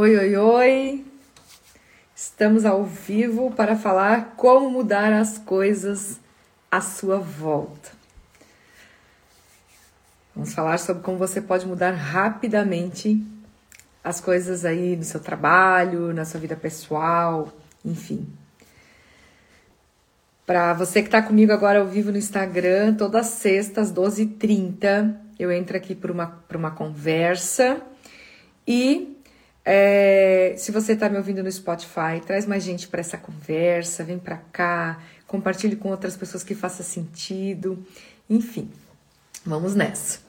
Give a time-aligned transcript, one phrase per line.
[0.00, 1.04] Oi, oi, oi!
[2.14, 6.20] Estamos ao vivo para falar como mudar as coisas
[6.70, 7.90] à sua volta.
[10.36, 13.20] Vamos falar sobre como você pode mudar rapidamente
[14.04, 17.52] as coisas aí no seu trabalho, na sua vida pessoal,
[17.84, 18.24] enfim.
[20.46, 25.50] Para você que está comigo agora ao vivo no Instagram, todas as sextas, 12h30, eu
[25.50, 27.82] entro aqui para uma, uma conversa
[28.64, 29.17] e
[29.70, 34.18] é, se você está me ouvindo no Spotify, traz mais gente para essa conversa, vem
[34.18, 37.78] para cá, compartilhe com outras pessoas que faça sentido.
[38.30, 38.70] Enfim,
[39.44, 40.20] vamos nessa.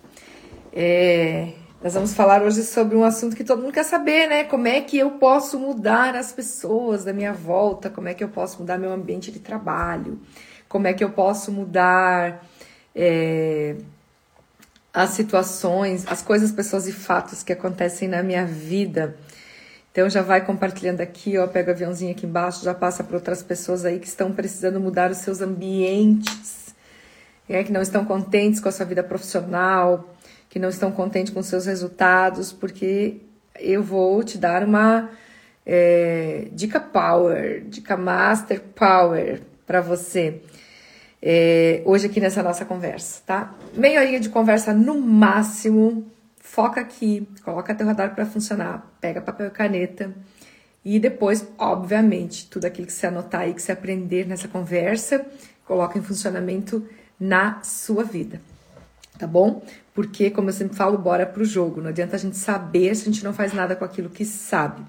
[0.74, 4.44] É, nós vamos falar hoje sobre um assunto que todo mundo quer saber, né?
[4.44, 7.90] Como é que eu posso mudar as pessoas da minha volta?
[7.90, 10.20] Como é que eu posso mudar meu ambiente de trabalho?
[10.68, 12.46] Como é que eu posso mudar
[12.94, 13.78] é,
[14.94, 19.16] as situações, as coisas, pessoas e fatos que acontecem na minha vida?
[19.92, 23.42] Então já vai compartilhando aqui, ó, pega o aviãozinho aqui embaixo, já passa para outras
[23.42, 26.76] pessoas aí que estão precisando mudar os seus ambientes,
[27.48, 30.16] é, que não estão contentes com a sua vida profissional,
[30.50, 33.18] que não estão contentes com os seus resultados, porque
[33.60, 35.10] eu vou te dar uma
[35.66, 40.42] é, dica power, dica master power para você.
[41.22, 43.54] É, hoje aqui nessa nossa conversa, tá?
[43.76, 46.06] Meia horinha de conversa no máximo,
[46.52, 50.14] foca aqui, coloca teu radar para funcionar, pega papel e caneta
[50.84, 55.24] e depois, obviamente, tudo aquilo que você anotar aí, que você aprender nessa conversa,
[55.64, 56.84] coloca em funcionamento
[57.20, 58.42] na sua vida.
[59.20, 59.64] Tá bom?
[59.94, 61.82] Porque, como eu sempre falo, bora pro jogo.
[61.82, 64.82] Não adianta a gente saber se a gente não faz nada com aquilo que sabe.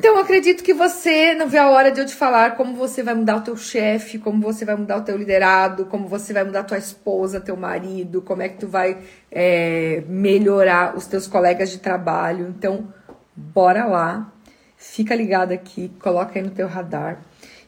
[0.00, 3.02] Então, eu acredito que você não vê a hora de eu te falar como você
[3.02, 6.42] vai mudar o teu chefe, como você vai mudar o teu liderado, como você vai
[6.42, 8.96] mudar tua esposa, teu marido, como é que tu vai
[9.30, 12.48] é, melhorar os teus colegas de trabalho.
[12.48, 12.88] Então,
[13.36, 14.32] bora lá,
[14.74, 17.20] fica ligado aqui, coloca aí no teu radar.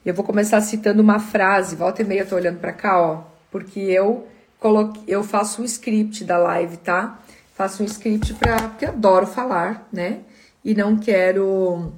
[0.02, 3.24] Eu vou começar citando uma frase, volta e meia eu tô olhando para cá, ó,
[3.50, 4.26] porque eu
[4.58, 7.20] coloquei, eu faço um script da live, tá?
[7.54, 10.20] Faço um script para porque adoro falar, né?
[10.64, 11.92] E não quero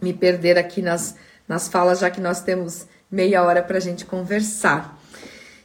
[0.00, 1.16] me perder aqui nas,
[1.46, 4.98] nas falas, já que nós temos meia hora para a gente conversar.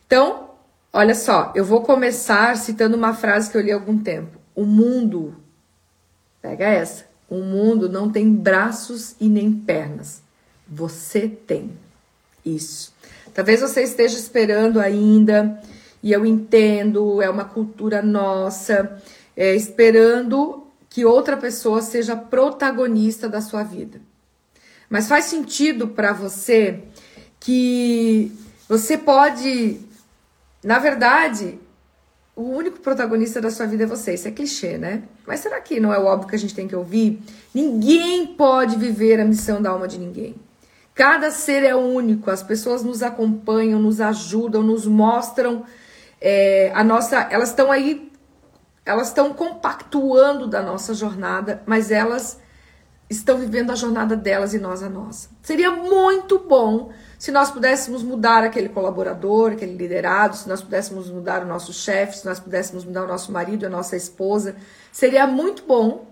[0.06, 0.50] Então,
[0.92, 4.38] olha só, eu vou começar citando uma frase que eu li há algum tempo.
[4.56, 5.36] O mundo,
[6.42, 10.22] pega essa, o mundo não tem braços e nem pernas.
[10.68, 11.72] Você tem.
[12.46, 12.94] Isso.
[13.34, 15.60] Talvez você esteja esperando ainda,
[16.02, 19.02] e eu entendo, é uma cultura nossa,
[19.36, 24.00] é, esperando que outra pessoa seja protagonista da sua vida.
[24.94, 26.84] Mas faz sentido para você
[27.40, 28.32] que
[28.70, 29.80] você pode,
[30.64, 31.60] na verdade,
[32.36, 34.14] o único protagonista da sua vida é você.
[34.14, 35.02] Isso é clichê, né?
[35.26, 37.20] Mas será que não é o óbvio que a gente tem que ouvir?
[37.56, 40.36] Ninguém pode viver a missão da alma de ninguém.
[40.94, 45.66] Cada ser é único, as pessoas nos acompanham, nos ajudam, nos mostram
[46.22, 47.18] é, a nossa.
[47.32, 48.12] Elas estão aí,
[48.86, 52.43] elas estão compactuando da nossa jornada, mas elas
[53.10, 55.30] estão vivendo a jornada delas e nós a nossa.
[55.42, 61.44] Seria muito bom se nós pudéssemos mudar aquele colaborador, aquele liderado, se nós pudéssemos mudar
[61.44, 64.56] o nosso chefe, se nós pudéssemos mudar o nosso marido, a nossa esposa.
[64.92, 66.08] Seria muito bom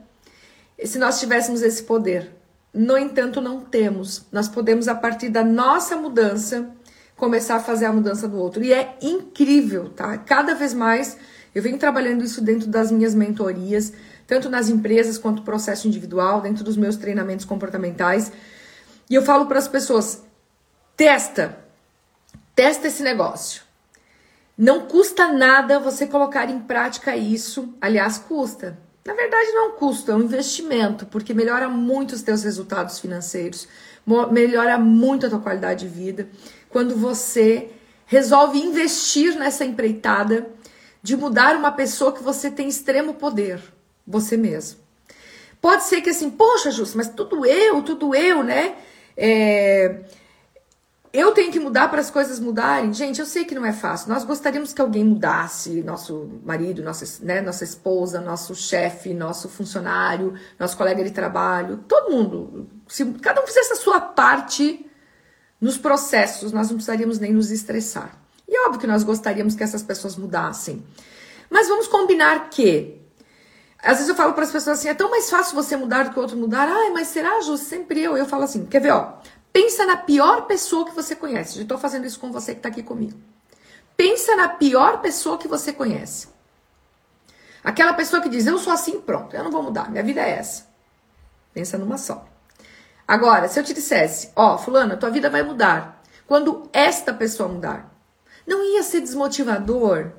[0.83, 2.31] se nós tivéssemos esse poder.
[2.73, 4.25] No entanto, não temos.
[4.31, 6.69] Nós podemos, a partir da nossa mudança,
[7.17, 8.63] começar a fazer a mudança do outro.
[8.63, 10.17] E é incrível, tá?
[10.17, 11.17] Cada vez mais
[11.53, 13.91] eu venho trabalhando isso dentro das minhas mentorias
[14.27, 18.31] tanto nas empresas quanto processo individual, dentro dos meus treinamentos comportamentais.
[19.09, 20.23] E eu falo para as pessoas:
[20.95, 21.57] testa,
[22.55, 23.63] testa esse negócio.
[24.57, 27.73] Não custa nada você colocar em prática isso.
[27.81, 28.77] Aliás, custa.
[29.03, 33.67] Na verdade, não custa, é um investimento, porque melhora muito os teus resultados financeiros,
[34.31, 36.29] melhora muito a tua qualidade de vida
[36.69, 37.71] quando você
[38.05, 40.47] resolve investir nessa empreitada
[41.01, 43.59] de mudar uma pessoa que você tem extremo poder
[44.05, 44.79] você mesmo.
[45.61, 48.75] Pode ser que assim, poxa, Justo, mas tudo eu, tudo eu, né?
[49.15, 50.03] É,
[51.13, 52.93] eu tenho que mudar para as coisas mudarem.
[52.93, 54.09] Gente, eu sei que não é fácil.
[54.09, 60.33] Nós gostaríamos que alguém mudasse, nosso marido, nossa, né, nossa esposa, nosso chefe, nosso funcionário,
[60.57, 62.67] nosso colega de trabalho, todo mundo.
[62.87, 64.85] Se cada um fizesse a sua parte
[65.59, 68.17] nos processos, nós não precisaríamos nem nos estressar.
[68.47, 70.83] E é óbvio que nós gostaríamos que essas pessoas mudassem.
[71.49, 73.00] Mas vamos combinar que
[73.83, 76.11] às vezes eu falo para as pessoas assim, é tão mais fácil você mudar do
[76.11, 76.67] que o outro mudar.
[76.67, 77.57] Ai, mas será, Ju?
[77.57, 78.15] Sempre eu.
[78.15, 79.13] Eu falo assim, quer ver, ó?
[79.51, 81.55] Pensa na pior pessoa que você conhece.
[81.55, 83.19] Já estou fazendo isso com você que está aqui comigo.
[83.97, 86.27] Pensa na pior pessoa que você conhece.
[87.63, 90.31] Aquela pessoa que diz, eu sou assim, pronto, eu não vou mudar, minha vida é
[90.31, 90.65] essa.
[91.53, 92.25] Pensa numa só.
[93.07, 97.93] Agora, se eu te dissesse, ó, fulana, tua vida vai mudar quando esta pessoa mudar.
[98.47, 100.11] Não ia ser desmotivador?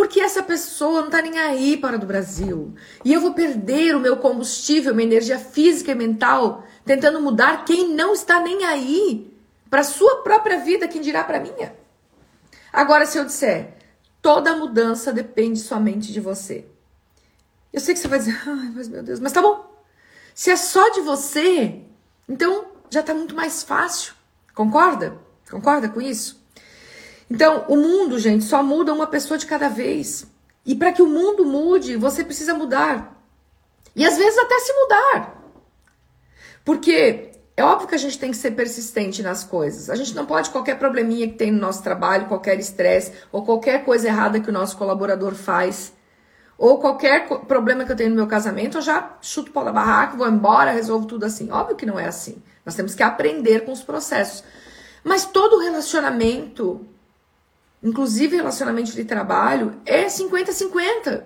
[0.00, 2.74] Porque essa pessoa não tá nem aí para o Brasil.
[3.04, 7.94] E eu vou perder o meu combustível, minha energia física e mental tentando mudar quem
[7.94, 9.30] não está nem aí
[9.68, 11.76] para sua própria vida, quem dirá para minha.
[12.72, 13.74] Agora se eu disser,
[14.22, 16.64] toda mudança depende somente de você.
[17.70, 19.70] Eu sei que você vai dizer, ai, mas meu Deus, mas tá bom.
[20.34, 21.82] Se é só de você,
[22.26, 24.14] então já tá muito mais fácil.
[24.54, 25.18] Concorda?
[25.50, 26.39] Concorda com isso?
[27.30, 30.26] Então, o mundo, gente, só muda uma pessoa de cada vez.
[30.66, 33.16] E para que o mundo mude, você precisa mudar.
[33.94, 35.42] E às vezes até se mudar.
[36.64, 39.88] Porque é óbvio que a gente tem que ser persistente nas coisas.
[39.88, 43.84] A gente não pode qualquer probleminha que tem no nosso trabalho, qualquer estresse ou qualquer
[43.84, 45.92] coisa errada que o nosso colaborador faz,
[46.58, 49.72] ou qualquer problema que eu tenho no meu casamento, eu já chuto o pau da
[49.72, 51.50] barraca, vou embora, resolvo tudo assim.
[51.50, 52.42] Óbvio que não é assim.
[52.66, 54.44] Nós temos que aprender com os processos.
[55.02, 56.86] Mas todo relacionamento
[57.82, 61.24] inclusive relacionamento de trabalho, é 50-50.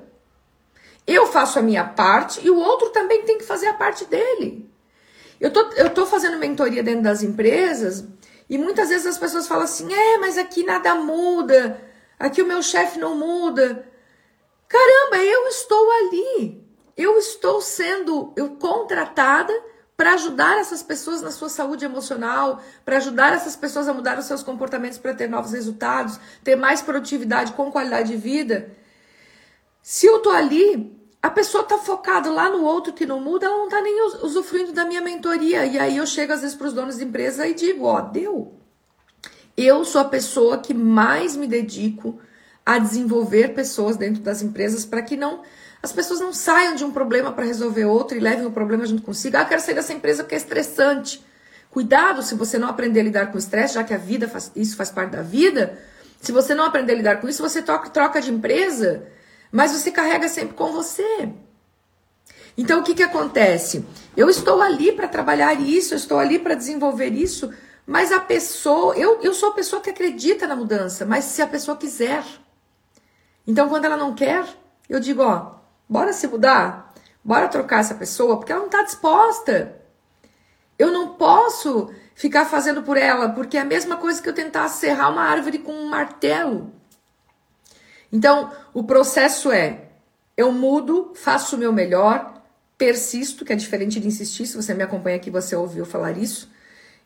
[1.07, 4.71] Eu faço a minha parte e o outro também tem que fazer a parte dele.
[5.41, 8.05] Eu tô, eu tô fazendo mentoria dentro das empresas
[8.49, 11.81] e muitas vezes as pessoas falam assim: é, mas aqui nada muda,
[12.19, 13.87] aqui o meu chefe não muda.
[14.69, 16.65] Caramba, eu estou ali.
[16.97, 19.53] Eu estou sendo eu contratada
[19.97, 24.25] para ajudar essas pessoas na sua saúde emocional, para ajudar essas pessoas a mudar os
[24.25, 28.71] seus comportamentos para ter novos resultados, ter mais produtividade com qualidade de vida.
[29.83, 33.57] Se eu tô ali, a pessoa tá focada lá no outro que não muda, ela
[33.57, 35.65] não tá nem usufruindo da minha mentoria.
[35.65, 38.53] E aí eu chego às vezes para os donos de empresa e digo, ó, deu.
[39.57, 42.19] Eu sou a pessoa que mais me dedico
[42.67, 45.43] a desenvolver pessoas dentro das empresas para que não
[45.85, 49.03] as pessoas não saiam de um problema para resolver outro e levem o problema junto
[49.03, 49.37] consigo.
[49.37, 51.23] Ah, quero sair dessa empresa porque é estressante.
[51.71, 54.77] Cuidado se você não aprender a lidar com estresse, já que a vida faz, isso
[54.77, 55.79] faz parte da vida.
[56.23, 59.07] Se você não aprender a lidar com isso, você troca, troca de empresa,
[59.53, 61.29] mas você carrega sempre com você.
[62.57, 63.85] Então o que, que acontece?
[64.17, 67.53] Eu estou ali para trabalhar isso, eu estou ali para desenvolver isso,
[67.87, 71.47] mas a pessoa, eu, eu sou a pessoa que acredita na mudança, mas se a
[71.47, 72.25] pessoa quiser.
[73.47, 74.47] Então quando ela não quer,
[74.89, 76.95] eu digo, ó, Bora se mudar?
[77.23, 78.37] Bora trocar essa pessoa?
[78.37, 79.81] Porque ela não está disposta.
[80.79, 84.69] Eu não posso ficar fazendo por ela, porque é a mesma coisa que eu tentar
[84.69, 86.73] serrar uma árvore com um martelo.
[88.13, 89.89] Então, o processo é:
[90.37, 92.43] eu mudo, faço o meu melhor,
[92.77, 94.47] persisto, que é diferente de insistir.
[94.47, 96.53] Se você me acompanha aqui, você ouviu falar isso.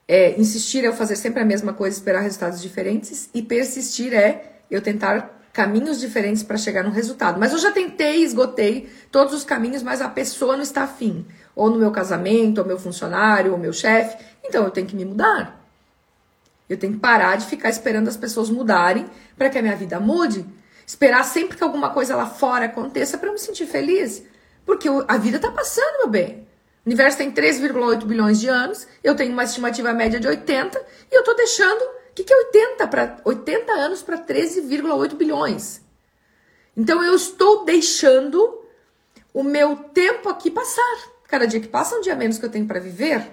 [0.06, 4.60] É, insistir é eu fazer sempre a mesma coisa, esperar resultados diferentes, e persistir é
[4.70, 7.40] eu tentar caminhos diferentes para chegar no resultado.
[7.40, 11.26] Mas eu já tentei, esgotei todos os caminhos, mas a pessoa não está afim.
[11.52, 14.25] Ou no meu casamento, ou meu funcionário, ou meu chefe.
[14.44, 15.69] Então eu tenho que me mudar.
[16.69, 19.06] Eu tenho que parar de ficar esperando as pessoas mudarem
[19.37, 20.46] para que a minha vida mude.
[20.87, 24.22] Esperar sempre que alguma coisa lá fora aconteça para eu me sentir feliz.
[24.64, 26.46] Porque a vida está passando, meu bem.
[26.87, 31.16] O universo tem 3,8 bilhões de anos, eu tenho uma estimativa média de 80 e
[31.16, 35.81] eu estou deixando que, que é 80, pra, 80 anos para 13,8 bilhões?
[36.76, 38.61] Então eu estou deixando
[39.32, 40.99] o meu tempo aqui passar.
[41.29, 43.31] Cada dia que passa, um dia menos que eu tenho para viver.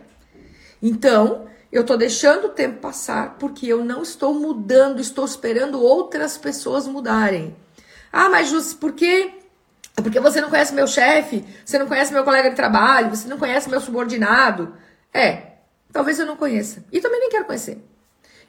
[0.81, 6.37] Então, eu estou deixando o tempo passar porque eu não estou mudando, estou esperando outras
[6.37, 7.55] pessoas mudarem.
[8.11, 9.31] Ah, mas Jus, por quê?
[9.95, 13.37] Porque você não conhece meu chefe, você não conhece meu colega de trabalho, você não
[13.37, 14.75] conhece meu subordinado.
[15.13, 15.53] É,
[15.91, 16.83] talvez eu não conheça.
[16.91, 17.81] E também nem quero conhecer.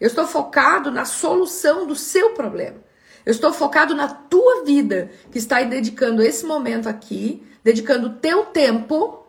[0.00, 2.76] Eu estou focado na solução do seu problema.
[3.24, 8.44] Eu estou focado na tua vida, que está aí dedicando esse momento aqui, dedicando teu
[8.46, 9.26] tempo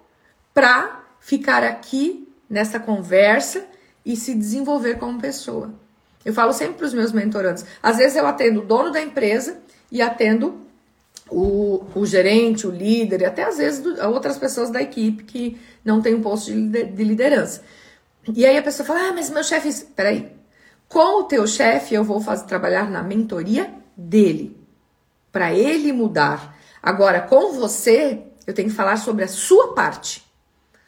[0.53, 3.65] para ficar aqui nessa conversa
[4.05, 5.73] e se desenvolver como pessoa.
[6.23, 7.65] Eu falo sempre para os meus mentorandos.
[7.81, 9.59] Às vezes eu atendo o dono da empresa
[9.91, 10.59] e atendo
[11.29, 16.01] o, o gerente, o líder, e até às vezes outras pessoas da equipe que não
[16.01, 17.63] tem um posto de liderança.
[18.33, 19.85] E aí a pessoa fala: Ah, mas meu chefe.
[19.95, 20.36] Peraí,
[20.87, 24.57] com o teu chefe, eu vou fazer trabalhar na mentoria dele,
[25.31, 26.57] para ele mudar.
[26.81, 30.25] Agora, com você, eu tenho que falar sobre a sua parte,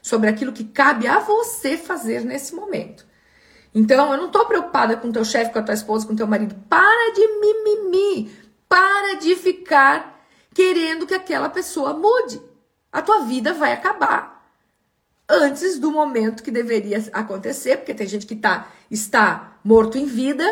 [0.02, 3.06] sobre aquilo que cabe a você fazer nesse momento.
[3.76, 6.56] Então, eu não estou preocupada com teu chefe, com a tua esposa, com teu marido.
[6.68, 8.32] Para de mimimi.
[8.68, 12.42] Para de ficar querendo que aquela pessoa mude.
[12.92, 14.40] A tua vida vai acabar
[15.30, 20.44] antes do momento que deveria acontecer, porque tem gente que tá, está morto em vida,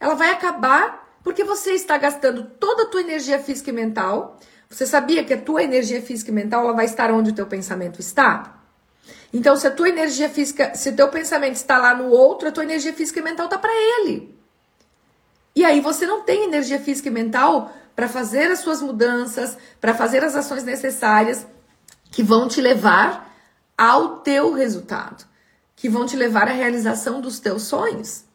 [0.00, 4.40] ela vai acabar porque você está gastando toda a tua energia física e mental.
[4.70, 7.46] Você sabia que a tua energia física e mental ela vai estar onde o teu
[7.46, 8.62] pensamento está?
[9.30, 12.50] Então, se a tua energia física, se o teu pensamento está lá no outro, a
[12.50, 14.34] tua energia física e mental está para ele.
[15.54, 19.92] E aí você não tem energia física e mental para fazer as suas mudanças, para
[19.92, 21.46] fazer as ações necessárias
[22.10, 23.36] que vão te levar
[23.76, 25.26] ao teu resultado,
[25.76, 28.31] que vão te levar à realização dos teus sonhos.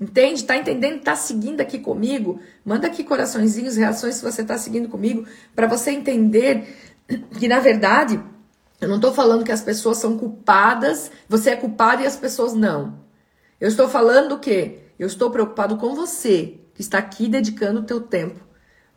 [0.00, 0.44] Entende?
[0.44, 1.02] Tá entendendo?
[1.02, 2.40] Tá seguindo aqui comigo?
[2.64, 6.94] Manda aqui coraçõezinhos, reações se você tá seguindo comigo, para você entender
[7.38, 8.18] que na verdade
[8.80, 12.54] eu não estou falando que as pessoas são culpadas, você é culpado e as pessoas
[12.54, 12.98] não.
[13.60, 14.78] Eu estou falando o quê?
[14.98, 18.40] Eu estou preocupado com você, que está aqui dedicando o teu tempo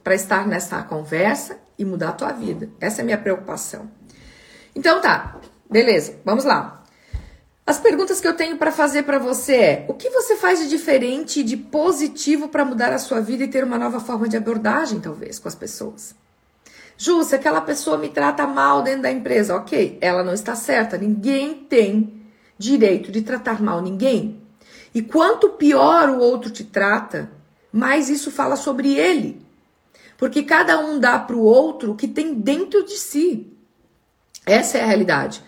[0.02, 2.70] para estar nessa conversa e mudar a tua vida.
[2.80, 3.92] Essa é a minha preocupação.
[4.74, 6.83] Então tá, beleza, vamos lá.
[7.66, 10.68] As perguntas que eu tenho para fazer para você é: o que você faz de
[10.68, 14.36] diferente e de positivo para mudar a sua vida e ter uma nova forma de
[14.36, 16.14] abordagem, talvez, com as pessoas?
[16.98, 20.98] Ju, se aquela pessoa me trata mal dentro da empresa, ok, ela não está certa.
[20.98, 22.22] Ninguém tem
[22.58, 24.42] direito de tratar mal ninguém.
[24.94, 27.32] E quanto pior o outro te trata,
[27.72, 29.42] mais isso fala sobre ele.
[30.18, 33.52] Porque cada um dá para o outro o que tem dentro de si.
[34.46, 35.44] Essa é a realidade.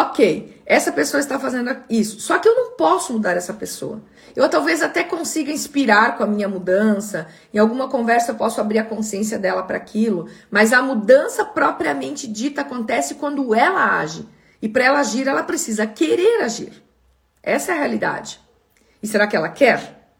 [0.00, 4.00] Ok, essa pessoa está fazendo isso, só que eu não posso mudar essa pessoa.
[4.36, 8.78] Eu talvez até consiga inspirar com a minha mudança, em alguma conversa eu posso abrir
[8.78, 14.24] a consciência dela para aquilo, mas a mudança propriamente dita acontece quando ela age.
[14.62, 16.80] E para ela agir, ela precisa querer agir.
[17.42, 18.38] Essa é a realidade.
[19.02, 20.12] E será que ela quer?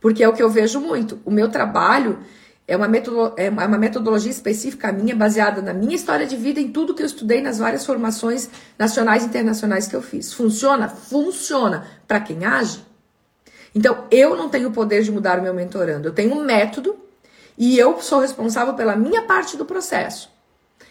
[0.00, 1.20] Porque é o que eu vejo muito.
[1.26, 2.20] O meu trabalho
[2.68, 6.68] é uma, metodo, é uma metodologia específica minha, baseada na minha história de vida, em
[6.68, 10.32] tudo que eu estudei nas várias formações nacionais e internacionais que eu fiz.
[10.32, 10.88] Funciona?
[10.88, 11.86] Funciona.
[12.08, 12.84] Para quem age?
[13.72, 16.08] Então, eu não tenho o poder de mudar o meu mentorando.
[16.08, 16.96] Eu tenho um método
[17.56, 20.30] e eu sou responsável pela minha parte do processo.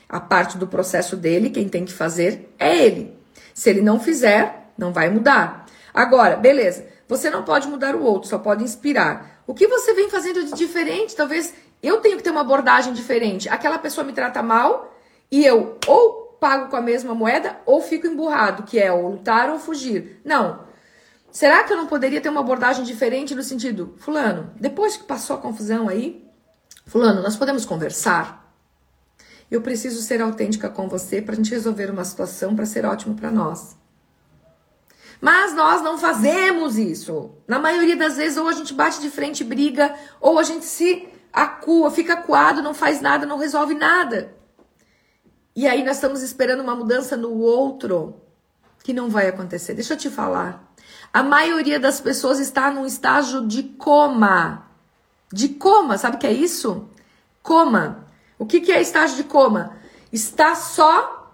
[0.08, 3.18] A parte do processo dele, quem tem que fazer é ele.
[3.54, 5.66] Se ele não fizer, não vai mudar.
[5.94, 9.44] Agora, beleza, você não pode mudar o outro, só pode inspirar.
[9.48, 11.16] O que você vem fazendo de diferente?
[11.16, 13.50] Talvez eu tenho que ter uma abordagem diferente.
[13.50, 14.94] Aquela pessoa me trata mal
[15.32, 19.50] e eu ou pago com a mesma moeda ou fico emburrado, que é ou lutar
[19.50, 20.22] ou fugir.
[20.24, 20.66] Não.
[21.32, 25.36] Será que eu não poderia ter uma abordagem diferente no sentido, fulano, depois que passou
[25.36, 26.26] a confusão aí,
[26.86, 28.54] fulano, nós podemos conversar?
[29.52, 33.16] Eu preciso ser autêntica com você para a gente resolver uma situação para ser ótimo
[33.16, 33.76] para nós.
[35.22, 37.32] Mas nós não fazemos isso.
[37.48, 40.66] Na maioria das vezes, ou a gente bate de frente e briga, ou a gente
[40.66, 44.34] se acua, fica acuado, não faz nada, não resolve nada.
[45.56, 48.16] E aí nós estamos esperando uma mudança no outro
[48.84, 49.74] que não vai acontecer.
[49.74, 50.72] Deixa eu te falar.
[51.14, 54.66] A maioria das pessoas está num estágio de coma.
[55.32, 56.88] De coma, sabe o que é isso?
[57.42, 58.06] Coma.
[58.38, 59.78] O que, que é estágio de coma?
[60.12, 61.34] Está só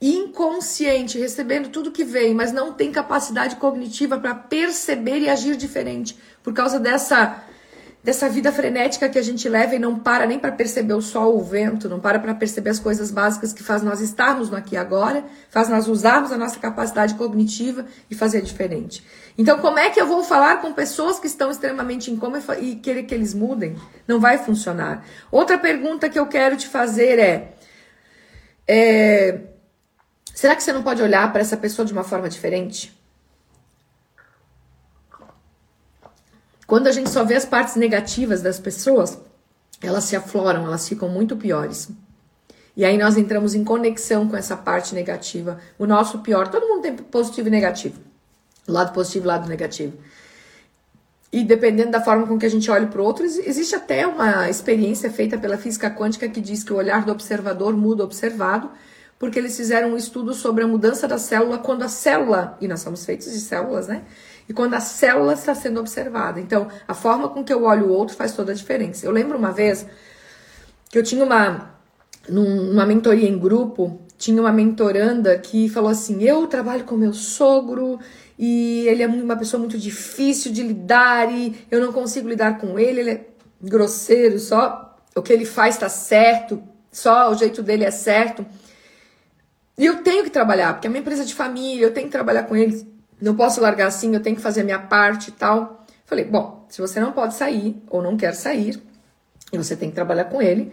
[0.00, 6.16] inconsciente, recebendo tudo que vem, mas não tem capacidade cognitiva para perceber e agir diferente
[6.42, 7.42] por causa dessa
[8.08, 11.36] dessa vida frenética que a gente leva e não para nem para perceber o sol,
[11.36, 14.76] o vento, não para para perceber as coisas básicas que faz nós estarmos no aqui
[14.76, 19.04] e agora, faz nós usarmos a nossa capacidade cognitiva e fazer diferente.
[19.36, 22.76] Então, como é que eu vou falar com pessoas que estão extremamente em coma e
[22.76, 23.76] querer que eles mudem?
[24.06, 25.04] Não vai funcionar.
[25.30, 27.52] Outra pergunta que eu quero te fazer é,
[28.66, 29.38] é
[30.32, 32.97] Será que você não pode olhar para essa pessoa de uma forma diferente?
[36.68, 39.18] Quando a gente só vê as partes negativas das pessoas,
[39.80, 41.88] elas se afloram, elas ficam muito piores.
[42.76, 45.58] E aí nós entramos em conexão com essa parte negativa.
[45.78, 47.98] O nosso pior, todo mundo tem positivo e negativo.
[48.68, 49.96] Lado positivo lado negativo.
[51.32, 54.50] E dependendo da forma com que a gente olha para o outro, existe até uma
[54.50, 58.70] experiência feita pela física quântica que diz que o olhar do observador muda o observado
[59.18, 62.80] porque eles fizeram um estudo sobre a mudança da célula quando a célula, e nós
[62.80, 64.02] somos feitos de células, né?
[64.48, 66.40] E quando a célula está sendo observada.
[66.40, 69.04] Então, a forma com que eu olho o outro faz toda a diferença.
[69.04, 69.86] Eu lembro uma vez
[70.88, 71.74] que eu tinha uma,
[72.28, 78.00] numa mentoria em grupo, tinha uma mentoranda que falou assim: Eu trabalho com meu sogro
[78.38, 82.78] e ele é uma pessoa muito difícil de lidar e eu não consigo lidar com
[82.78, 83.26] ele, ele é
[83.60, 88.46] grosseiro, só o que ele faz está certo, só o jeito dele é certo.
[89.76, 92.44] E eu tenho que trabalhar, porque é uma empresa de família, eu tenho que trabalhar
[92.44, 92.84] com eles.
[93.20, 95.84] Não posso largar assim, eu tenho que fazer a minha parte e tal.
[96.06, 98.80] Falei, bom, se você não pode sair ou não quer sair,
[99.52, 100.72] e você tem que trabalhar com ele,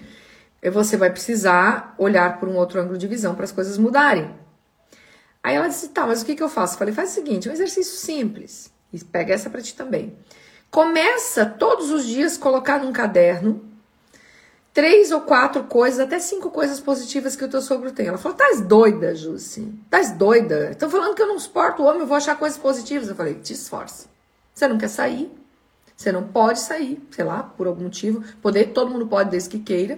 [0.71, 4.33] você vai precisar olhar por um outro ângulo de visão para as coisas mudarem.
[5.43, 6.77] Aí ela disse, tá, mas o que, que eu faço?
[6.77, 8.71] falei, faz o seguinte, um exercício simples.
[8.91, 10.17] E pega essa para ti também.
[10.71, 13.64] Começa todos os dias colocar num caderno
[14.75, 18.07] três ou quatro coisas, até cinco coisas positivas que o teu sogro tem.
[18.07, 19.73] Ela falou: Tás doida, Jussi?
[19.89, 20.71] Tás doida?
[20.71, 23.07] Estão falando que eu não suporto o homem, eu vou achar coisas positivas.
[23.07, 24.07] Eu falei: Te esforce.
[24.53, 25.31] Você não quer sair,
[25.95, 28.21] você não pode sair, sei lá, por algum motivo.
[28.41, 29.97] Poder, todo mundo pode, desde que queira.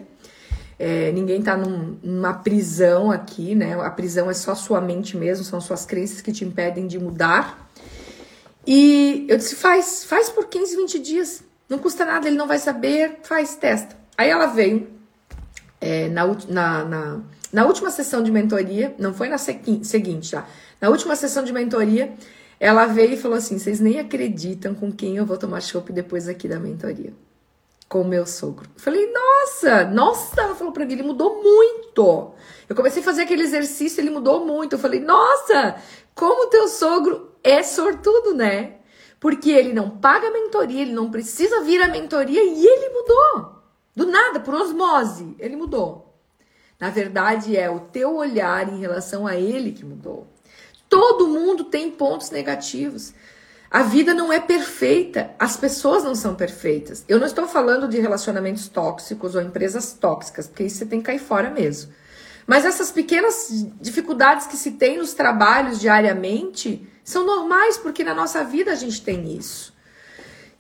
[0.80, 3.74] É, ninguém tá num, numa prisão aqui, né?
[3.82, 7.68] A prisão é só sua mente mesmo, são suas crenças que te impedem de mudar.
[8.66, 11.44] E eu disse: faz, faz por 15, 20 dias.
[11.68, 14.07] Não custa nada, ele não vai saber, faz, testa.
[14.18, 14.88] Aí ela veio
[15.80, 17.20] é, na, na, na,
[17.54, 20.48] na, última sessão de mentoria, não foi na seguinte, tá?
[20.82, 22.14] Na última sessão de mentoria,
[22.60, 26.28] ela veio e falou assim: vocês nem acreditam com quem eu vou tomar chopp depois
[26.28, 27.14] aqui da mentoria.
[27.88, 28.68] Com o meu sogro.
[28.76, 32.34] Eu falei, nossa, nossa, ela falou pra mim, ele mudou muito.
[32.68, 34.74] Eu comecei a fazer aquele exercício, ele mudou muito.
[34.74, 35.78] Eu falei, nossa,
[36.14, 38.74] como teu sogro é sortudo, né?
[39.22, 43.57] Porque ele não paga mentoria, ele não precisa vir à mentoria e ele mudou.
[43.98, 46.14] Do nada, por osmose, ele mudou.
[46.80, 50.28] Na verdade, é o teu olhar em relação a ele que mudou.
[50.88, 53.12] Todo mundo tem pontos negativos.
[53.72, 57.04] A vida não é perfeita, as pessoas não são perfeitas.
[57.10, 61.08] Eu não estou falando de relacionamentos tóxicos ou empresas tóxicas, porque isso você tem que
[61.08, 61.92] cair fora mesmo.
[62.46, 68.44] Mas essas pequenas dificuldades que se tem nos trabalhos diariamente são normais, porque na nossa
[68.44, 69.74] vida a gente tem isso.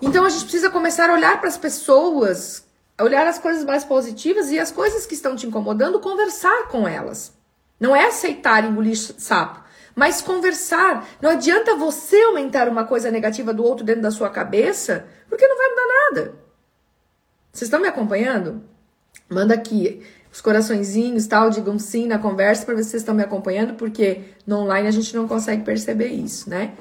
[0.01, 2.65] Então a gente precisa começar a olhar para as pessoas
[2.99, 7.33] olhar as coisas mais positivas e as coisas que estão te incomodando, conversar com elas.
[7.79, 9.63] Não é aceitar engolir sapo,
[9.95, 11.07] mas conversar.
[11.21, 15.57] Não adianta você aumentar uma coisa negativa do outro dentro da sua cabeça, porque não
[15.57, 16.35] vai mudar nada.
[17.51, 18.63] Vocês estão me acompanhando?
[19.29, 23.23] Manda aqui os coraçõezinhos, tal, digam sim na conversa para ver se vocês estão me
[23.23, 26.73] acompanhando, porque no online a gente não consegue perceber isso, né?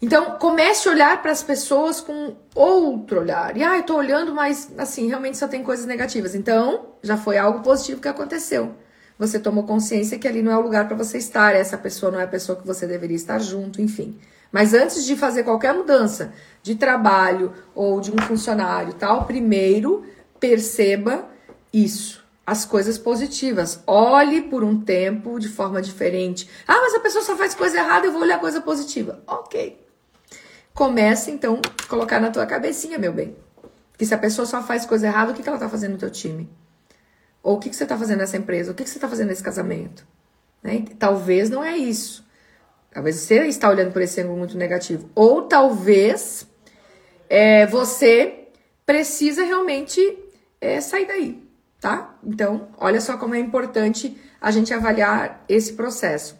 [0.00, 3.56] Então, comece a olhar para as pessoas com outro olhar.
[3.56, 6.34] E, ah, eu tô olhando, mas, assim, realmente só tem coisas negativas.
[6.34, 8.74] Então, já foi algo positivo que aconteceu.
[9.18, 12.20] Você tomou consciência que ali não é o lugar para você estar, essa pessoa não
[12.20, 14.18] é a pessoa que você deveria estar junto, enfim.
[14.50, 20.04] Mas antes de fazer qualquer mudança de trabalho ou de um funcionário, tal, primeiro
[20.38, 21.28] perceba
[21.72, 23.82] isso as coisas positivas.
[23.86, 26.48] Olhe por um tempo de forma diferente.
[26.66, 29.22] Ah, mas a pessoa só faz coisa errada, eu vou olhar coisa positiva.
[29.26, 29.83] Ok.
[30.74, 33.36] Começa então a colocar na tua cabecinha, meu bem.
[33.96, 35.98] Que se a pessoa só faz coisa errada, o que, que ela tá fazendo no
[35.98, 36.50] teu time?
[37.44, 38.72] Ou o que, que você tá fazendo nessa empresa?
[38.72, 40.04] O que, que você tá fazendo nesse casamento?
[40.60, 40.84] Né?
[40.98, 42.26] Talvez não é isso.
[42.90, 45.08] Talvez você está olhando por esse ângulo muito negativo.
[45.14, 46.44] Ou talvez
[47.28, 48.48] é, você
[48.84, 50.00] precisa realmente
[50.60, 51.42] é, sair daí,
[51.80, 52.16] tá?
[52.24, 56.36] Então, olha só como é importante a gente avaliar esse processo.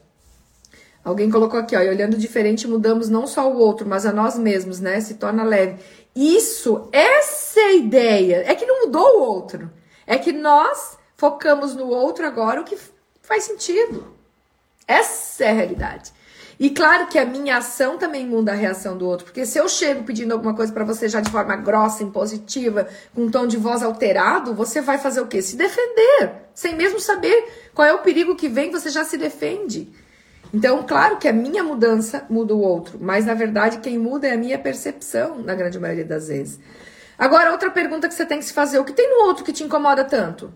[1.05, 4.39] Alguém colocou aqui, ó, e olhando diferente, mudamos não só o outro, mas a nós
[4.39, 5.01] mesmos, né?
[5.01, 5.77] Se torna leve.
[6.17, 8.45] Isso, essa é a ideia.
[8.47, 9.71] É que não mudou o outro.
[10.07, 12.79] É que nós focamos no outro agora o que
[13.21, 14.15] faz sentido.
[14.89, 16.13] Essa é a realidade.
[16.59, 19.69] E claro que a minha ação também muda a reação do outro, porque se eu
[19.69, 23.57] chego pedindo alguma coisa para você já de forma grossa, impositiva, com um tom de
[23.57, 25.43] voz alterado, você vai fazer o quê?
[25.43, 29.93] Se defender, sem mesmo saber qual é o perigo que vem, você já se defende.
[30.55, 34.35] Então, claro que a minha mudança muda o outro, mas na verdade quem muda é
[34.35, 36.61] a minha percepção, na grande maioria das vezes.
[37.19, 39.53] Agora, outra pergunta que você tem que se fazer: o que tem no outro que
[39.53, 40.55] te incomoda tanto?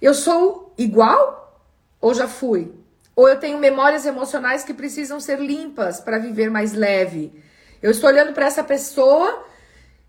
[0.00, 1.62] Eu sou igual
[2.00, 2.72] ou já fui?
[3.14, 7.38] Ou eu tenho memórias emocionais que precisam ser limpas para viver mais leve?
[7.82, 9.44] Eu estou olhando para essa pessoa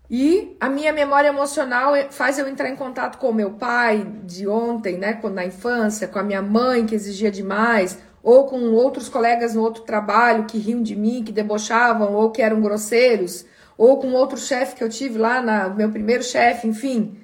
[0.08, 4.48] e a minha memória emocional faz eu entrar em contato com o meu pai de
[4.48, 9.54] ontem, né, na infância, com a minha mãe que exigia demais, ou com outros colegas
[9.54, 13.44] no outro trabalho que riam de mim, que debochavam ou que eram grosseiros,
[13.76, 17.20] ou com outro chefe que eu tive lá, na meu primeiro chefe, enfim.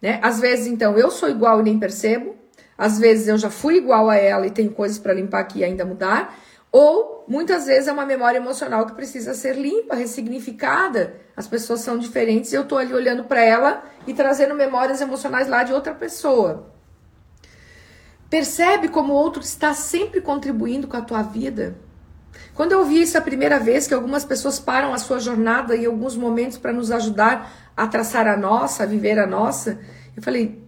[0.00, 0.20] Né?
[0.22, 2.36] Às vezes, então, eu sou igual e nem percebo,
[2.76, 5.64] às vezes eu já fui igual a ela e tenho coisas para limpar aqui e
[5.64, 6.36] ainda mudar,
[6.70, 11.14] ou muitas vezes é uma memória emocional que precisa ser limpa, ressignificada.
[11.36, 15.48] As pessoas são diferentes e eu estou ali olhando para ela e trazendo memórias emocionais
[15.48, 16.71] lá de outra pessoa.
[18.32, 21.76] Percebe como o outro está sempre contribuindo com a tua vida?
[22.54, 25.84] Quando eu ouvi isso a primeira vez, que algumas pessoas param a sua jornada em
[25.84, 29.78] alguns momentos para nos ajudar a traçar a nossa, a viver a nossa,
[30.16, 30.64] eu falei,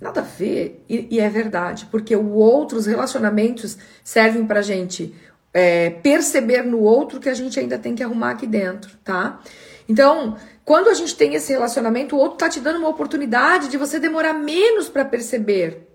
[0.00, 0.84] nada a ver.
[0.88, 5.12] E, e é verdade, porque o outro, os relacionamentos servem para gente
[5.52, 9.40] é, perceber no outro que a gente ainda tem que arrumar aqui dentro, tá?
[9.88, 13.76] Então, quando a gente tem esse relacionamento, o outro tá te dando uma oportunidade de
[13.76, 15.88] você demorar menos para perceber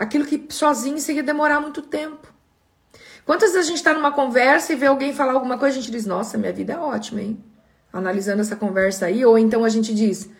[0.00, 2.32] Aquilo que sozinho seria demorar muito tempo.
[3.26, 5.92] Quantas vezes a gente está numa conversa e vê alguém falar alguma coisa, a gente
[5.92, 7.44] diz, nossa, minha vida é ótima, hein?
[7.92, 10.30] Analisando essa conversa aí, ou então a gente diz,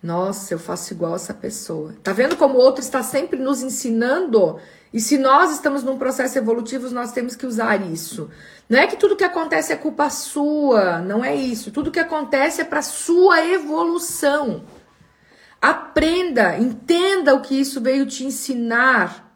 [0.00, 1.96] Nossa, eu faço igual essa pessoa.
[2.00, 4.60] Tá vendo como o outro está sempre nos ensinando?
[4.92, 8.30] E se nós estamos num processo evolutivo, nós temos que usar isso.
[8.68, 11.72] Não é que tudo que acontece é culpa sua, não é isso.
[11.72, 14.62] Tudo que acontece é para sua evolução.
[15.62, 19.32] Aprenda, entenda o que isso veio te ensinar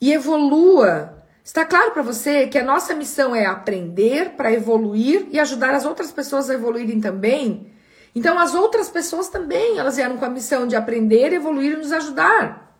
[0.00, 1.24] e evolua.
[1.42, 5.84] Está claro para você que a nossa missão é aprender para evoluir e ajudar as
[5.84, 7.72] outras pessoas a evoluírem também?
[8.14, 11.90] Então, as outras pessoas também, elas vieram com a missão de aprender, evoluir e nos
[11.90, 12.78] ajudar.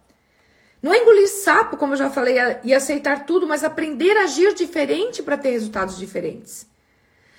[0.81, 4.55] Não é engolir sapo, como eu já falei, e aceitar tudo, mas aprender a agir
[4.55, 6.65] diferente para ter resultados diferentes.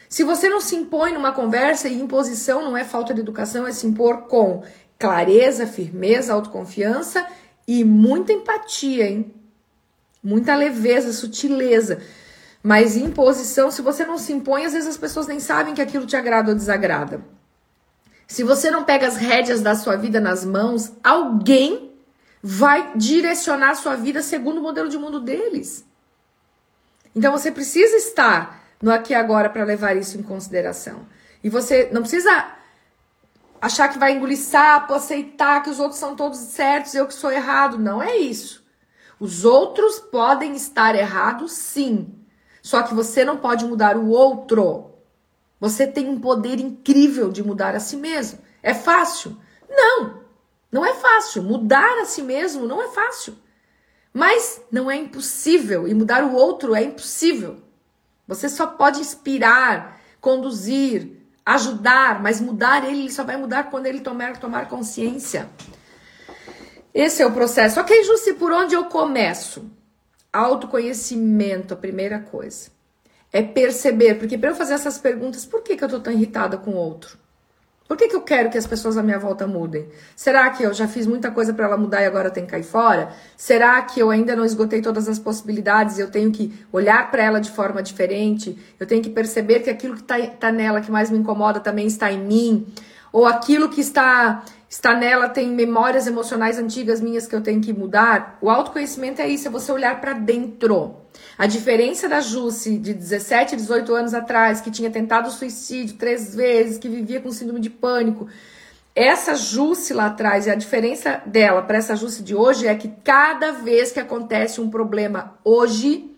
[0.09, 3.71] Se você não se impõe numa conversa, e imposição não é falta de educação, é
[3.71, 4.63] se impor com
[4.97, 7.25] clareza, firmeza, autoconfiança
[7.67, 9.33] e muita empatia, hein?
[10.23, 12.01] Muita leveza, sutileza.
[12.63, 16.05] Mas imposição, se você não se impõe, às vezes as pessoas nem sabem que aquilo
[16.05, 17.21] te agrada ou desagrada.
[18.27, 21.93] Se você não pega as rédeas da sua vida nas mãos, alguém
[22.41, 25.85] vai direcionar a sua vida segundo o modelo de mundo deles.
[27.15, 31.05] Então você precisa estar no aqui e agora para levar isso em consideração.
[31.43, 32.56] E você não precisa
[33.61, 37.13] achar que vai engolir sapo, aceitar que os outros são todos certos e eu que
[37.13, 37.77] sou errado.
[37.77, 38.65] Não é isso.
[39.19, 42.13] Os outros podem estar errados, sim.
[42.61, 44.91] Só que você não pode mudar o outro.
[45.59, 48.39] Você tem um poder incrível de mudar a si mesmo.
[48.61, 49.37] É fácil?
[49.69, 50.21] Não,
[50.71, 51.41] não é fácil.
[51.41, 53.35] Mudar a si mesmo não é fácil.
[54.13, 55.87] Mas não é impossível.
[55.87, 57.57] E mudar o outro é impossível.
[58.27, 61.16] Você só pode inspirar, conduzir,
[61.47, 65.47] ajudar, mas mudar ele, ele só vai mudar quando ele tomar, tomar consciência.
[66.93, 67.79] Esse é o processo.
[67.79, 69.71] Ok, Jussi, por onde eu começo?
[70.33, 72.69] Autoconhecimento, a primeira coisa
[73.31, 76.57] é perceber, porque para eu fazer essas perguntas, por que, que eu tô tão irritada
[76.57, 77.17] com o outro?
[77.87, 79.87] Por que, que eu quero que as pessoas à minha volta mudem?
[80.15, 82.63] Será que eu já fiz muita coisa para ela mudar e agora tem que cair
[82.63, 83.13] fora?
[83.37, 87.23] Será que eu ainda não esgotei todas as possibilidades e eu tenho que olhar para
[87.23, 88.57] ela de forma diferente?
[88.77, 91.87] Eu tenho que perceber que aquilo que está tá nela que mais me incomoda também
[91.87, 92.67] está em mim?
[93.13, 97.73] Ou aquilo que está está nela tem memórias emocionais antigas minhas que eu tenho que
[97.73, 98.37] mudar?
[98.41, 100.95] O autoconhecimento é isso, é você olhar para dentro.
[101.37, 106.77] A diferença da Jusce de 17, 18 anos atrás, que tinha tentado suicídio três vezes,
[106.77, 108.27] que vivia com síndrome de pânico,
[108.95, 112.91] essa Jusce lá atrás e a diferença dela para essa Jusce de hoje é que
[113.03, 116.16] cada vez que acontece um problema hoje,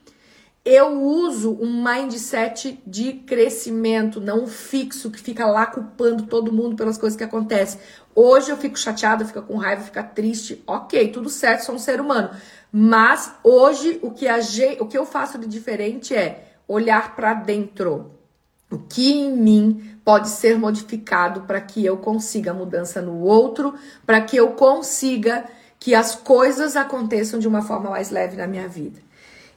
[0.64, 6.98] eu uso um mindset de crescimento, não fixo que fica lá culpando todo mundo pelas
[6.98, 7.80] coisas que acontecem.
[8.14, 12.02] Hoje eu fico chateada, fico com raiva, fico triste, ok, tudo certo, sou um ser
[12.02, 12.32] humano.
[12.72, 14.38] Mas hoje o que, a,
[14.80, 18.12] o que eu faço de diferente é olhar para dentro.
[18.72, 23.74] O que em mim pode ser modificado para que eu consiga mudança no outro,
[24.06, 25.46] para que eu consiga
[25.80, 29.00] que as coisas aconteçam de uma forma mais leve na minha vida.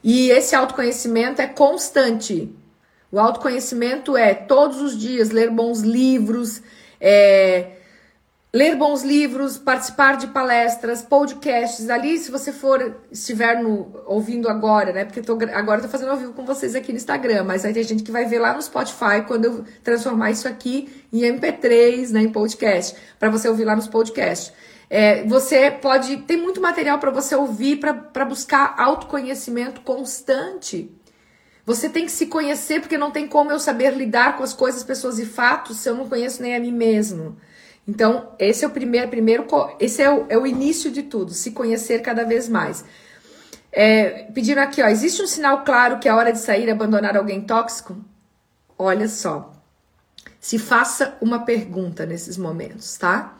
[0.03, 2.53] E esse autoconhecimento é constante.
[3.11, 6.61] O autoconhecimento é todos os dias ler bons livros,
[6.99, 7.73] é,
[8.51, 11.89] ler bons livros, participar de palestras, podcasts.
[11.89, 15.05] Ali, se você for estiver no, ouvindo agora, né?
[15.05, 17.83] Porque tô, agora tô fazendo ao vivo com vocês aqui no Instagram, mas aí tem
[17.83, 22.21] gente que vai ver lá no Spotify quando eu transformar isso aqui em MP3, né?
[22.21, 24.51] Em podcast, para você ouvir lá nos podcasts.
[24.95, 26.17] É, você pode.
[26.17, 30.95] Tem muito material para você ouvir para buscar autoconhecimento constante.
[31.65, 34.83] Você tem que se conhecer, porque não tem como eu saber lidar com as coisas,
[34.83, 37.35] pessoas e fatos se eu não conheço nem a mim mesmo.
[37.87, 39.47] Então, esse é o primeiro, primeiro
[39.79, 42.85] esse é o, é o início de tudo, se conhecer cada vez mais.
[43.71, 44.27] É,
[44.59, 47.97] aqui, ó, existe um sinal claro que é hora de sair e abandonar alguém tóxico?
[48.77, 49.53] Olha só,
[50.39, 53.39] se faça uma pergunta nesses momentos, tá?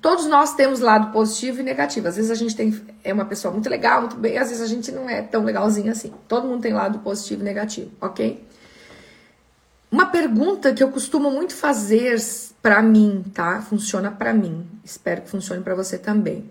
[0.00, 2.08] Todos nós temos lado positivo e negativo.
[2.08, 4.66] Às vezes a gente tem, é uma pessoa muito legal, muito bem, às vezes a
[4.66, 6.12] gente não é tão legalzinho assim.
[6.26, 8.42] Todo mundo tem lado positivo e negativo, ok?
[9.90, 12.18] Uma pergunta que eu costumo muito fazer
[12.62, 13.60] para mim, tá?
[13.60, 14.66] Funciona para mim.
[14.84, 16.48] Espero que funcione para você também.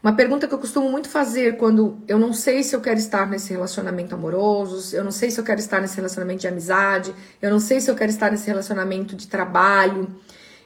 [0.00, 3.26] Uma pergunta que eu costumo muito fazer quando eu não sei se eu quero estar
[3.26, 7.50] nesse relacionamento amoroso, eu não sei se eu quero estar nesse relacionamento de amizade, eu
[7.50, 10.08] não sei se eu quero estar nesse relacionamento de trabalho,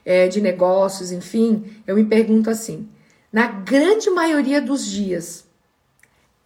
[0.05, 2.89] é, de negócios, enfim, eu me pergunto assim:
[3.33, 5.47] na grande maioria dos dias,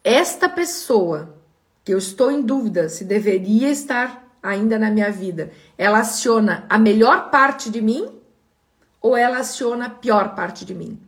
[0.05, 1.35] esta pessoa
[1.85, 6.79] que eu estou em dúvida se deveria estar ainda na minha vida, ela aciona a
[6.79, 8.09] melhor parte de mim
[9.01, 10.99] ou ela aciona a pior parte de mim?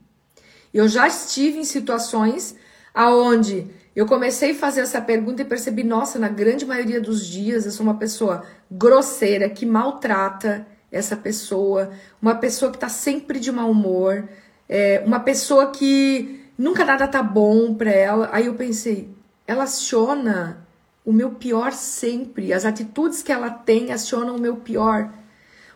[0.73, 2.57] Eu já estive em situações
[2.93, 7.67] aonde eu comecei a fazer essa pergunta e percebi, nossa, na grande maioria dos dias
[7.67, 13.53] eu sou uma pessoa grosseira, que maltrata, essa pessoa, uma pessoa que está sempre de
[13.53, 14.29] mau humor,
[14.69, 18.29] é, uma pessoa que nunca nada tá bom para ela.
[18.33, 19.09] Aí eu pensei,
[19.47, 20.67] ela aciona
[21.05, 25.11] o meu pior sempre, as atitudes que ela tem acionam o meu pior.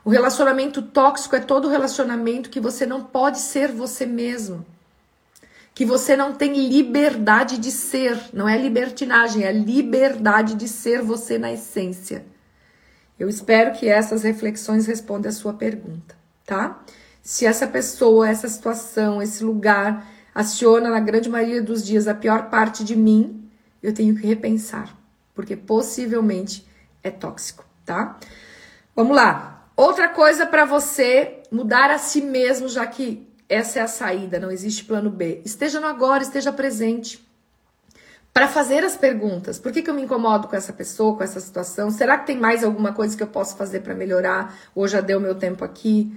[0.04, 4.66] O relacionamento tóxico é todo relacionamento que você não pode ser você mesmo.
[5.74, 8.18] Que você não tem liberdade de ser.
[8.32, 12.26] Não é libertinagem, é liberdade de ser você na essência.
[13.22, 16.82] Eu espero que essas reflexões respondam a sua pergunta, tá?
[17.22, 22.50] Se essa pessoa, essa situação, esse lugar aciona na grande maioria dos dias a pior
[22.50, 23.48] parte de mim,
[23.80, 24.98] eu tenho que repensar,
[25.36, 26.66] porque possivelmente
[27.00, 28.18] é tóxico, tá?
[28.92, 29.68] Vamos lá.
[29.76, 34.50] Outra coisa para você mudar a si mesmo, já que essa é a saída, não
[34.50, 35.42] existe plano B.
[35.44, 37.24] Esteja no agora, esteja presente
[38.32, 39.58] para fazer as perguntas.
[39.58, 41.90] Por que, que eu me incomodo com essa pessoa, com essa situação?
[41.90, 44.56] Será que tem mais alguma coisa que eu posso fazer para melhorar?
[44.74, 46.10] Ou já deu meu tempo aqui?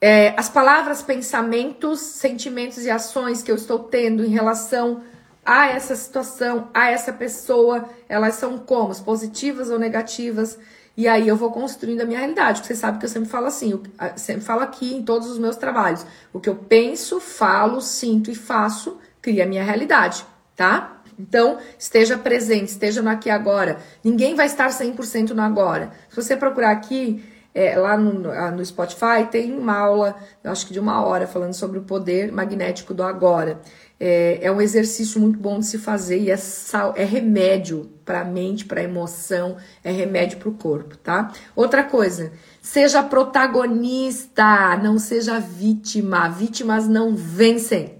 [0.00, 5.02] É, as palavras, pensamentos, sentimentos e ações que eu estou tendo em relação
[5.44, 8.94] a essa situação, a essa pessoa, elas são como?
[9.02, 10.58] Positivas ou negativas?
[10.96, 12.64] E aí eu vou construindo a minha realidade.
[12.64, 13.82] Você sabe que eu sempre falo assim, eu
[14.16, 16.06] sempre falo aqui em todos os meus trabalhos.
[16.32, 20.24] O que eu penso, falo, sinto e faço cria a minha realidade,
[20.56, 20.99] tá?
[21.20, 23.78] Então, esteja presente, esteja no aqui e agora.
[24.02, 25.90] Ninguém vai estar 100% no agora.
[26.08, 27.22] Se você procurar aqui,
[27.54, 31.52] é, lá no, ah, no Spotify, tem uma aula, acho que de uma hora, falando
[31.52, 33.60] sobre o poder magnético do agora.
[33.98, 38.22] É, é um exercício muito bom de se fazer e é, sal, é remédio para
[38.22, 41.32] a mente, para a emoção, é remédio para o corpo, tá?
[41.54, 46.30] Outra coisa, seja protagonista, não seja vítima.
[46.30, 47.99] Vítimas não vencem.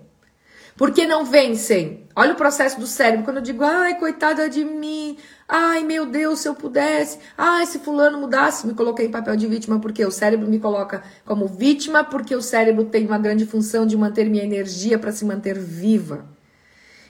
[0.80, 2.06] Por que não vencem?
[2.16, 3.22] Olha o processo do cérebro.
[3.22, 7.80] Quando eu digo, ai, coitada de mim, ai, meu Deus, se eu pudesse, ai, se
[7.80, 12.02] fulano mudasse, me coloquei em papel de vítima, porque o cérebro me coloca como vítima,
[12.02, 16.24] porque o cérebro tem uma grande função de manter minha energia para se manter viva.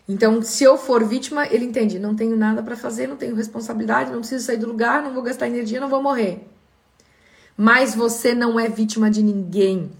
[0.09, 4.11] Então, se eu for vítima, ele entende, não tenho nada para fazer, não tenho responsabilidade,
[4.11, 6.44] não preciso sair do lugar, não vou gastar energia, não vou morrer.
[7.56, 9.92] Mas você não é vítima de ninguém.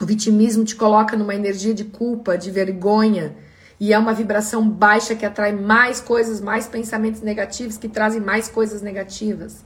[0.00, 3.34] O vitimismo te coloca numa energia de culpa, de vergonha,
[3.80, 8.48] e é uma vibração baixa que atrai mais coisas, mais pensamentos negativos, que trazem mais
[8.48, 9.64] coisas negativas.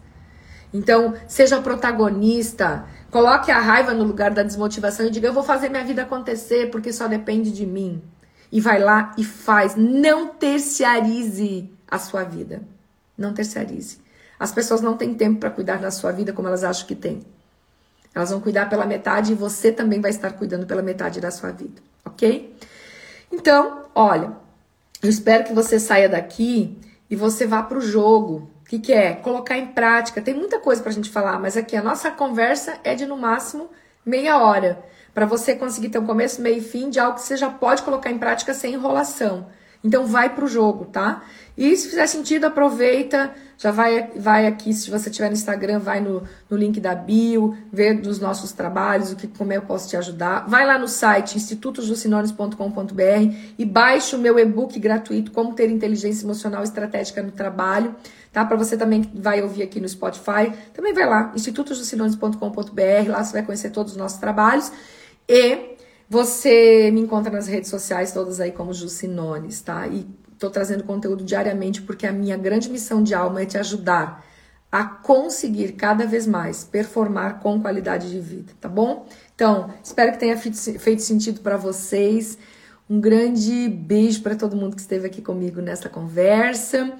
[0.72, 5.68] Então, seja protagonista, coloque a raiva no lugar da desmotivação e diga: Eu vou fazer
[5.68, 8.02] minha vida acontecer porque só depende de mim.
[8.50, 9.76] E vai lá e faz.
[9.76, 12.62] Não terciarize a sua vida.
[13.16, 13.98] Não terciarize.
[14.38, 17.20] As pessoas não têm tempo para cuidar da sua vida como elas acham que têm.
[18.14, 21.50] Elas vão cuidar pela metade e você também vai estar cuidando pela metade da sua
[21.50, 22.54] vida, ok?
[23.30, 24.32] Então, olha,
[25.02, 26.78] eu espero que você saia daqui
[27.10, 28.50] e você vá para o jogo.
[28.60, 29.14] O que, que é?
[29.14, 30.20] Colocar em prática.
[30.20, 33.16] Tem muita coisa para a gente falar, mas aqui a nossa conversa é de no
[33.16, 33.70] máximo
[34.04, 34.82] meia hora.
[35.14, 37.82] Para você conseguir ter um começo, meio e fim de algo que você já pode
[37.82, 39.46] colocar em prática sem enrolação.
[39.84, 41.22] Então vai pro jogo, tá?
[41.56, 46.00] E se fizer sentido, aproveita, já vai, vai aqui, se você tiver no Instagram, vai
[46.00, 49.96] no, no link da bio, ver dos nossos trabalhos, o que, como eu posso te
[49.96, 50.48] ajudar.
[50.48, 56.62] Vai lá no site institutoslucinones.com.br e baixe o meu e-book gratuito, Como Ter Inteligência Emocional
[56.62, 57.94] Estratégica no Trabalho,
[58.32, 58.44] tá?
[58.44, 63.32] Para você também que vai ouvir aqui no Spotify, também vai lá, institutoslucinones.com.br, lá você
[63.32, 64.72] vai conhecer todos os nossos trabalhos.
[65.28, 65.71] E
[66.12, 69.88] você me encontra nas redes sociais todas aí como Jucinones, tá?
[69.88, 70.06] E
[70.38, 74.22] tô trazendo conteúdo diariamente porque a minha grande missão de alma é te ajudar
[74.70, 79.06] a conseguir cada vez mais performar com qualidade de vida, tá bom?
[79.34, 82.36] Então, espero que tenha feito sentido para vocês.
[82.90, 86.92] Um grande beijo para todo mundo que esteve aqui comigo nessa conversa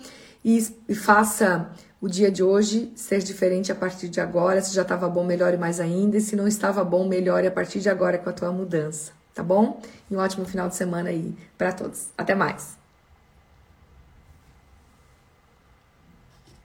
[0.42, 1.70] e, e faça
[2.02, 4.60] o dia de hoje ser diferente a partir de agora.
[4.60, 6.16] Se já estava bom, melhore mais ainda.
[6.16, 9.42] E se não estava bom, melhore a partir de agora com a tua mudança, tá
[9.42, 9.80] bom?
[10.10, 12.08] E um ótimo final de semana aí para todos.
[12.18, 12.81] Até mais!